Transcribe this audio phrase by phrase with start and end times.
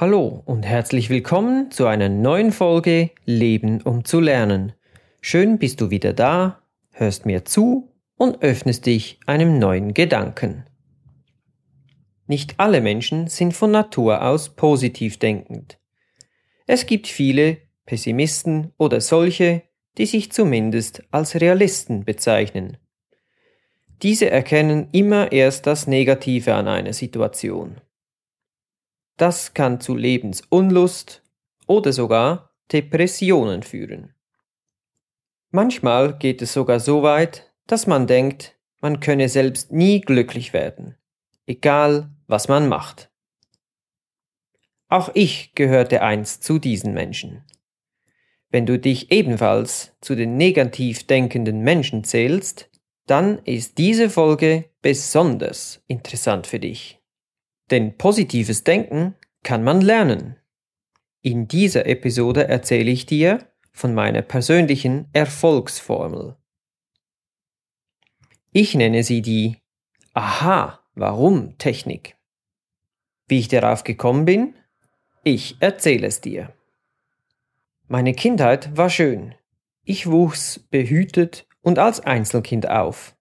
[0.00, 4.72] Hallo und herzlich willkommen zu einer neuen Folge Leben um zu lernen.
[5.20, 10.62] Schön bist du wieder da, hörst mir zu und öffnest dich einem neuen Gedanken.
[12.28, 15.80] Nicht alle Menschen sind von Natur aus positiv denkend.
[16.68, 19.64] Es gibt viele Pessimisten oder solche,
[19.98, 22.76] die sich zumindest als Realisten bezeichnen.
[24.02, 27.80] Diese erkennen immer erst das Negative an einer Situation.
[29.18, 31.22] Das kann zu Lebensunlust
[31.66, 34.14] oder sogar Depressionen führen.
[35.50, 40.96] Manchmal geht es sogar so weit, dass man denkt, man könne selbst nie glücklich werden,
[41.46, 43.10] egal was man macht.
[44.88, 47.44] Auch ich gehörte einst zu diesen Menschen.
[48.50, 52.70] Wenn du dich ebenfalls zu den negativ denkenden Menschen zählst,
[53.06, 56.97] dann ist diese Folge besonders interessant für dich.
[57.70, 60.36] Denn positives Denken kann man lernen.
[61.22, 66.36] In dieser Episode erzähle ich dir von meiner persönlichen Erfolgsformel.
[68.52, 69.58] Ich nenne sie die
[70.14, 72.16] Aha, warum Technik.
[73.28, 74.54] Wie ich darauf gekommen bin?
[75.22, 76.52] Ich erzähle es dir.
[77.86, 79.34] Meine Kindheit war schön.
[79.84, 83.14] Ich wuchs behütet und als Einzelkind auf.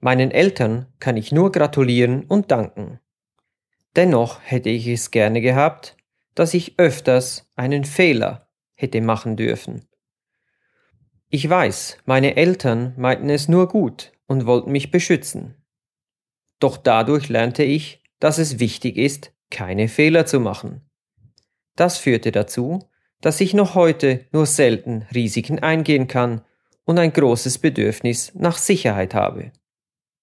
[0.00, 3.00] Meinen Eltern kann ich nur gratulieren und danken.
[3.96, 5.96] Dennoch hätte ich es gerne gehabt,
[6.34, 9.86] dass ich öfters einen Fehler hätte machen dürfen.
[11.30, 15.56] Ich weiß, meine Eltern meinten es nur gut und wollten mich beschützen.
[16.60, 20.82] Doch dadurch lernte ich, dass es wichtig ist, keine Fehler zu machen.
[21.76, 22.88] Das führte dazu,
[23.20, 26.42] dass ich noch heute nur selten Risiken eingehen kann
[26.84, 29.52] und ein großes Bedürfnis nach Sicherheit habe.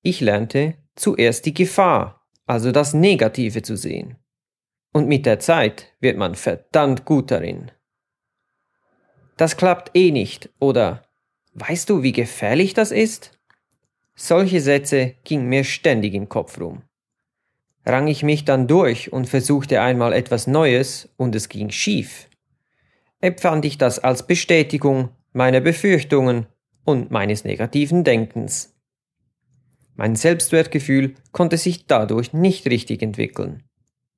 [0.01, 2.20] Ich lernte zuerst die Gefahr
[2.51, 4.17] also das Negative zu sehen.
[4.91, 7.71] Und mit der Zeit wird man verdammt gut darin.
[9.37, 11.03] Das klappt eh nicht, oder
[11.53, 13.39] weißt du, wie gefährlich das ist?
[14.15, 16.81] Solche Sätze gingen mir ständig im Kopf rum.
[17.85, 22.27] Rang ich mich dann durch und versuchte einmal etwas Neues und es ging schief,
[23.21, 26.47] empfand ich das als Bestätigung meiner Befürchtungen
[26.83, 28.70] und meines negativen Denkens.
[30.01, 33.61] Mein Selbstwertgefühl konnte sich dadurch nicht richtig entwickeln.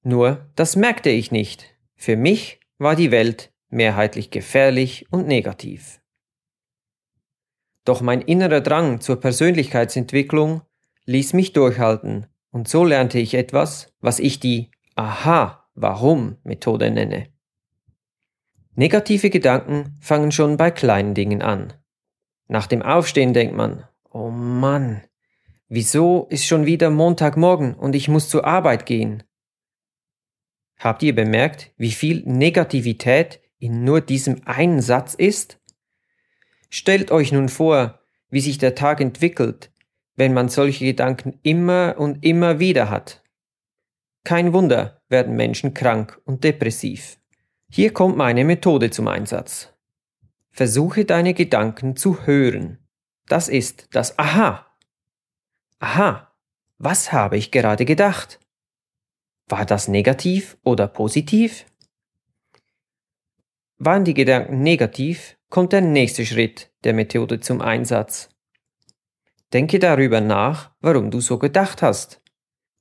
[0.01, 1.75] Nur, das merkte ich nicht.
[1.97, 5.99] Für mich war die Welt mehrheitlich gefährlich und negativ.
[7.83, 10.61] Doch mein innerer Drang zur Persönlichkeitsentwicklung
[11.03, 17.27] ließ mich durchhalten, und so lernte ich etwas, was ich die Aha, warum Methode nenne.
[18.75, 21.73] Negative Gedanken fangen schon bei kleinen Dingen an.
[22.47, 25.01] Nach dem Aufstehen denkt man, oh Mann,
[25.69, 29.23] Wieso ist schon wieder Montagmorgen und ich muss zur Arbeit gehen?
[30.77, 35.59] Habt ihr bemerkt, wie viel Negativität in nur diesem einen Satz ist?
[36.69, 39.71] Stellt euch nun vor, wie sich der Tag entwickelt,
[40.15, 43.23] wenn man solche Gedanken immer und immer wieder hat.
[44.25, 47.19] Kein Wunder werden Menschen krank und depressiv.
[47.69, 49.73] Hier kommt meine Methode zum Einsatz.
[50.51, 52.79] Versuche deine Gedanken zu hören.
[53.27, 54.72] Das ist das Aha
[55.83, 56.33] Aha,
[56.77, 58.39] was habe ich gerade gedacht?
[59.49, 61.65] War das negativ oder positiv?
[63.79, 68.29] Waren die Gedanken negativ, kommt der nächste Schritt der Methode zum Einsatz.
[69.51, 72.21] Denke darüber nach, warum du so gedacht hast.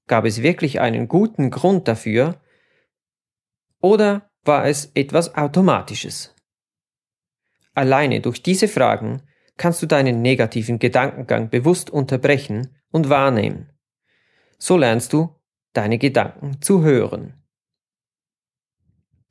[0.07, 2.41] Gab es wirklich einen guten Grund dafür?
[3.81, 6.37] Oder war es etwas Automatisches?
[7.75, 9.25] Alleine durch diese Fragen
[9.57, 13.71] kannst du deinen negativen Gedankengang bewusst unterbrechen und wahrnehmen.
[14.59, 15.35] So lernst du,
[15.73, 17.35] deine Gedanken zu hören.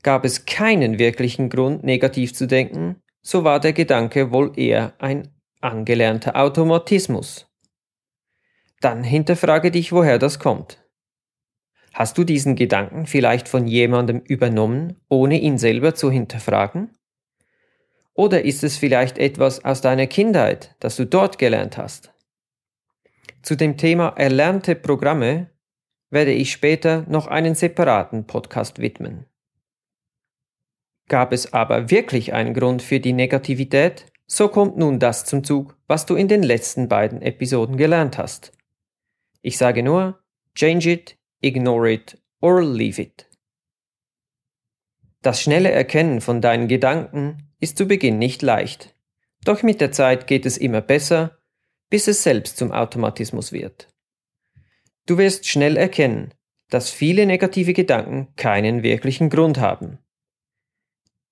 [0.04, 5.30] Gab es keinen wirklichen Grund, negativ zu denken, so war der Gedanke wohl eher ein
[5.60, 7.48] angelernter Automatismus.
[8.80, 10.84] Dann hinterfrage dich, woher das kommt.
[11.94, 16.98] Hast du diesen Gedanken vielleicht von jemandem übernommen, ohne ihn selber zu hinterfragen?
[18.22, 22.14] Oder ist es vielleicht etwas aus deiner Kindheit, das du dort gelernt hast?
[23.42, 25.50] Zu dem Thema erlernte Programme
[26.12, 29.26] werde ich später noch einen separaten Podcast widmen.
[31.08, 35.76] Gab es aber wirklich einen Grund für die Negativität, so kommt nun das zum Zug,
[35.88, 38.52] was du in den letzten beiden Episoden gelernt hast.
[39.42, 40.20] Ich sage nur,
[40.54, 43.28] change it, ignore it or leave it.
[45.24, 48.94] Das schnelle Erkennen von deinen Gedanken ist zu Beginn nicht leicht.
[49.46, 51.38] Doch mit der Zeit geht es immer besser
[51.92, 53.90] bis es selbst zum Automatismus wird.
[55.06, 56.34] Du wirst schnell erkennen,
[56.70, 60.00] dass viele negative Gedanken keinen wirklichen Grund haben.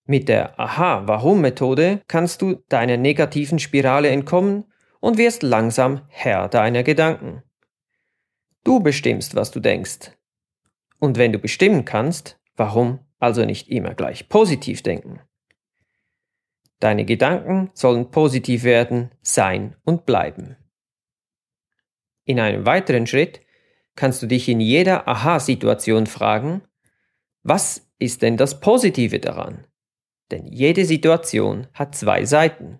[0.05, 4.65] Mit der Aha-Warum-Methode kannst du deiner negativen Spirale entkommen
[4.99, 7.41] und wirst langsam Herr deiner Gedanken.
[8.65, 10.11] Du bestimmst, was du denkst.
[10.99, 15.21] Und wenn du bestimmen kannst, warum also nicht immer gleich positiv denken?
[16.79, 20.55] Deine Gedanken sollen positiv werden, sein und bleiben.
[22.25, 23.41] In einem weiteren Schritt
[23.95, 26.61] kannst du dich in jeder Aha-Situation fragen,
[27.43, 29.67] was ist denn das Positive daran?
[30.31, 32.79] Denn jede Situation hat zwei Seiten.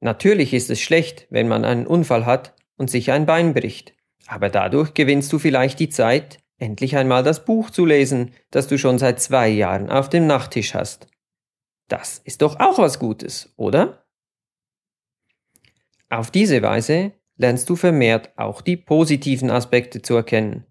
[0.00, 3.94] Natürlich ist es schlecht, wenn man einen Unfall hat und sich ein Bein bricht,
[4.26, 8.78] aber dadurch gewinnst du vielleicht die Zeit, endlich einmal das Buch zu lesen, das du
[8.78, 11.11] schon seit zwei Jahren auf dem Nachttisch hast.
[11.88, 14.04] Das ist doch auch was Gutes, oder?
[16.08, 20.66] Auf diese Weise lernst du vermehrt auch die positiven Aspekte zu erkennen.